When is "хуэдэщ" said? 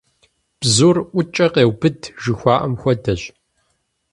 2.81-3.21